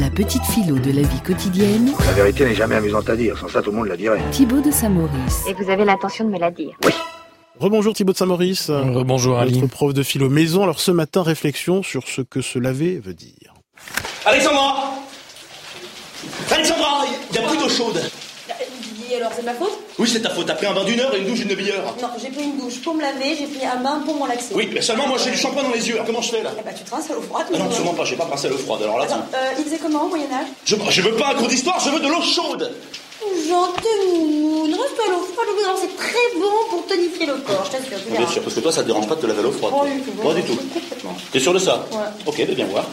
[0.00, 1.92] La petite philo de la vie quotidienne.
[2.04, 4.20] La vérité n'est jamais amusante à dire, sans ça tout le monde la dirait.
[4.30, 5.44] Thibaut de Saint-Maurice.
[5.48, 6.92] Et vous avez l'intention de me la dire Oui.
[7.58, 8.68] Rebonjour Thibaut de Saint-Maurice.
[8.70, 9.60] Rebonjour Ali.
[9.60, 10.62] Notre prof de philo maison.
[10.64, 13.54] Alors ce matin, réflexion sur ce que se laver veut dire.
[14.26, 14.94] Alexandra
[16.50, 18.02] Alexandra, il y a plus d'eau chaude.
[19.16, 20.46] Et alors, c'est ma faute Oui, c'est ta faute.
[20.46, 21.94] T'as pris un bain d'une heure et une douche d'une demi-heure.
[22.02, 24.52] Non, j'ai pris une douche pour me laver, j'ai pris un bain pour m'en laxer.
[24.54, 25.94] Oui, mais seulement moi j'ai du shampoing dans les yeux.
[25.94, 27.46] Alors comment je fais là Eh bah, tu te rinces à l'eau froide.
[27.54, 28.04] Ah non, sûrement pas.
[28.04, 28.82] J'ai pas passé à l'eau froide.
[28.82, 31.48] Alors là, Attends, euh, il faisait comment au Moyen-Âge je, je veux pas un cours
[31.48, 32.70] d'histoire, je veux de l'eau chaude.
[33.48, 33.88] Gentil
[34.18, 35.48] moumoune, reste à l'eau froide.
[35.64, 37.96] Non, c'est très bon pour tonifier le corps, je t'assure.
[38.04, 38.32] tu Bien verras.
[38.32, 39.72] sûr, parce que toi ça te dérange pas de te laver à l'eau froide.
[39.72, 40.12] Pas du tout.
[40.12, 40.56] Pas du tout.
[40.74, 41.16] Complètement.
[41.32, 41.98] T'es sûr de ça Ouais.
[42.26, 42.84] Ok, bah, viens voir.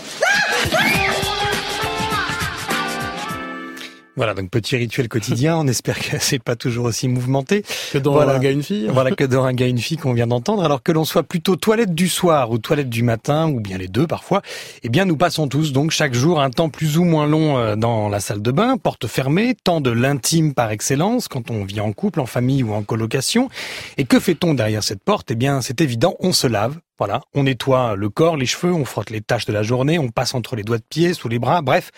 [4.15, 5.57] Voilà, donc petit rituel quotidien.
[5.57, 7.63] On espère que c'est pas toujours aussi mouvementé.
[7.91, 8.35] Que dans Voilà.
[8.35, 8.87] un gars une fille.
[8.91, 10.63] Voilà que dans un gars une fille qu'on vient d'entendre.
[10.63, 13.87] Alors que l'on soit plutôt toilette du soir ou toilette du matin, ou bien les
[13.87, 14.43] deux parfois,
[14.83, 17.75] eh bien nous passons tous donc chaque jour un temps plus ou moins long euh,
[17.75, 21.79] dans la salle de bain, porte fermée, temps de l'intime par excellence quand on vit
[21.79, 23.49] en couple, en famille ou en colocation.
[23.97, 25.31] Et que fait-on derrière cette porte?
[25.31, 26.77] Eh bien c'est évident, on se lave.
[26.99, 30.09] Voilà, on nettoie le corps, les cheveux, on frotte les taches de la journée, on
[30.09, 31.89] passe entre les doigts de pied, sous les bras, bref,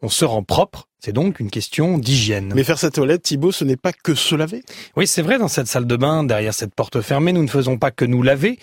[0.00, 0.87] on se rend propre.
[1.00, 2.52] C'est donc une question d'hygiène.
[2.56, 4.64] Mais faire sa toilette, Thibaut, ce n'est pas que se laver.
[4.96, 7.78] Oui, c'est vrai, dans cette salle de bain, derrière cette porte fermée, nous ne faisons
[7.78, 8.58] pas que nous laver,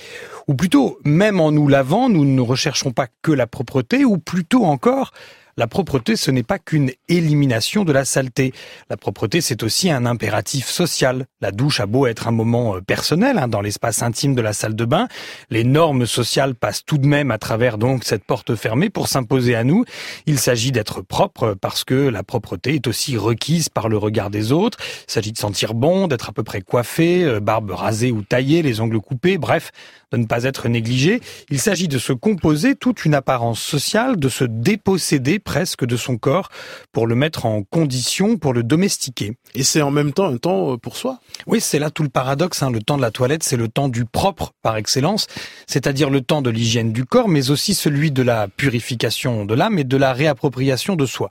[0.48, 4.66] ou plutôt, même en nous lavant, nous ne recherchons pas que la propreté, ou plutôt
[4.66, 5.12] encore,
[5.58, 8.54] la propreté, ce n'est pas qu'une élimination de la saleté.
[8.90, 11.28] La propreté, c'est aussi un impératif social.
[11.40, 14.52] La douche a beau être un moment euh, personnel, hein, dans l'espace intime de la
[14.52, 15.08] salle de bain,
[15.50, 19.56] les normes sociales passent tout de même à travers donc cette porte fermée pour s'imposer
[19.56, 19.86] à nous.
[20.26, 24.52] Il s'agit d'être propre parce que la propreté est aussi requise par le regard des
[24.52, 24.78] autres.
[25.08, 28.62] Il s'agit de sentir bon, d'être à peu près coiffé, euh, barbe rasée ou taillée,
[28.62, 29.72] les ongles coupés, bref,
[30.12, 31.22] de ne pas être négligé.
[31.50, 36.18] Il s'agit de se composer toute une apparence sociale, de se déposséder presque de son
[36.18, 36.50] corps
[36.92, 39.34] pour le mettre en condition, pour le domestiquer.
[39.54, 41.20] Et c'est en même temps un temps euh, pour soi.
[41.48, 42.64] Oui, c'est là tout le paradoxe.
[42.64, 42.72] Hein.
[42.72, 45.28] Le temps de la toilette, c'est le temps du propre par excellence,
[45.68, 49.80] c'est-à-dire le temps de l'hygiène du corps, mais aussi celui de la purification de l'âme
[49.80, 51.30] et de la réappropriation de soi.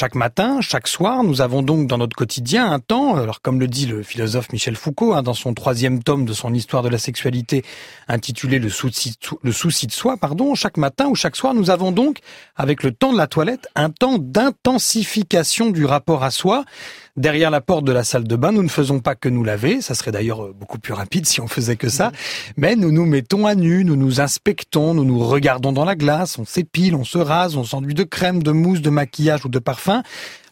[0.00, 3.66] Chaque matin, chaque soir, nous avons donc dans notre quotidien un temps, alors comme le
[3.66, 6.98] dit le philosophe Michel Foucault hein, dans son troisième tome de son histoire de la
[6.98, 7.64] sexualité
[8.06, 11.90] intitulé le souci, le souci de soi, pardon, chaque matin ou chaque soir, nous avons
[11.90, 12.18] donc,
[12.54, 16.64] avec le temps de la toilette, un temps d'intensification du rapport à soi.
[17.18, 19.80] Derrière la porte de la salle de bain, nous ne faisons pas que nous laver,
[19.80, 22.12] ça serait d'ailleurs euh, beaucoup plus rapide si on faisait que ça,
[22.56, 26.38] mais nous nous mettons à nu, nous nous inspectons, nous nous regardons dans la glace,
[26.38, 29.58] on s'épile, on se rase, on s'enduit de crème, de mousse, de maquillage ou de
[29.58, 30.04] parfum.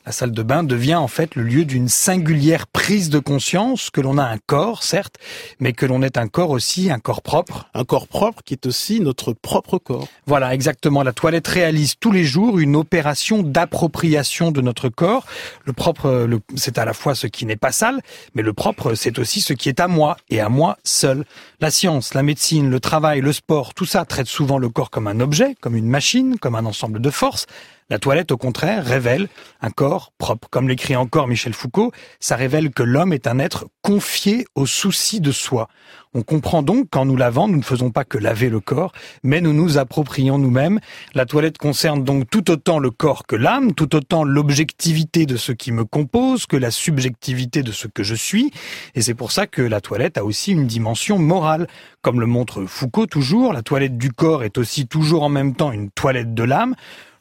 [0.07, 4.01] La salle de bain devient en fait le lieu d'une singulière prise de conscience que
[4.01, 5.17] l'on a un corps, certes,
[5.59, 7.69] mais que l'on est un corps aussi, un corps propre.
[7.75, 10.07] Un corps propre qui est aussi notre propre corps.
[10.29, 11.03] Voilà, exactement.
[11.03, 15.27] La toilette réalise tous les jours une opération d'appropriation de notre corps.
[15.65, 18.01] Le propre, le- c'est à la fois ce qui n'est pas sale,
[18.37, 21.25] mais le propre, c'est aussi ce qui est à moi et à moi seul.
[21.61, 25.09] La science, la médecine, le travail, le sport, tout ça traite souvent le corps comme
[25.09, 27.47] un objet, comme une machine, comme un ensemble de forces.
[27.89, 29.29] La toilette, au contraire, révèle
[29.61, 30.49] un corps propre.
[30.51, 35.21] Comme l'écrit encore Michel Foucault, ça révèle que l'homme est un être confié aux soucis
[35.21, 35.69] de soi.
[36.13, 38.91] On comprend donc qu'en nous lavant, nous ne faisons pas que laver le corps,
[39.23, 40.81] mais nous nous approprions nous-mêmes.
[41.15, 45.53] La toilette concerne donc tout autant le corps que l'âme, tout autant l'objectivité de ce
[45.53, 48.51] qui me compose que la subjectivité de ce que je suis.
[48.97, 51.69] Et c'est pour ça que la toilette a aussi une dimension morale.
[52.03, 55.71] Comme le montre Foucault toujours, la toilette du corps est aussi toujours en même temps
[55.71, 56.75] une toilette de l'âme.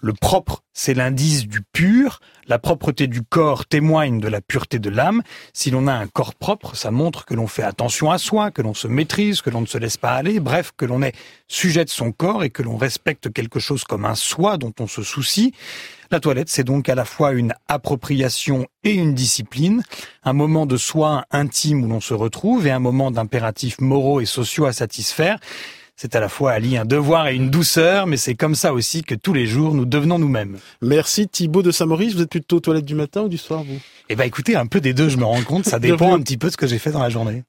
[0.05, 2.19] Le propre, c'est l'indice du pur.
[2.47, 5.23] La propreté du corps témoigne de la pureté de l'âme.
[5.51, 8.61] Si l'on a un corps propre, ça montre que l'on fait attention à soi, que
[8.61, 11.15] l'on se maîtrise, que l'on ne se laisse pas aller, bref, que l'on est
[11.47, 14.85] sujet de son corps et que l'on respecte quelque chose comme un soi dont on
[14.85, 15.55] se soucie.
[16.11, 19.81] La toilette, c'est donc à la fois une appropriation et une discipline,
[20.23, 24.27] un moment de soi intime où l'on se retrouve et un moment d'impératifs moraux et
[24.27, 25.39] sociaux à satisfaire.
[25.97, 29.01] C'est à la fois, Ali, un devoir et une douceur, mais c'est comme ça aussi
[29.01, 30.57] que tous les jours, nous devenons nous-mêmes.
[30.81, 32.15] Merci Thibaut de Saint-Maurice.
[32.15, 33.79] Vous êtes plutôt aux toilettes du matin ou du soir, vous?
[34.09, 36.35] Eh ben, écoutez, un peu des deux, je me rends compte, ça dépend un petit
[36.35, 37.43] peu de ce que j'ai fait dans la journée.